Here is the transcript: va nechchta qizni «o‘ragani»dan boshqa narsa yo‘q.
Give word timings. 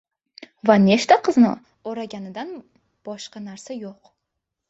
va 0.69 0.75
nechchta 0.85 1.17
qizni 1.27 1.51
«o‘ragani»dan 1.91 2.55
boshqa 3.09 3.43
narsa 3.51 3.77
yo‘q. 3.83 4.13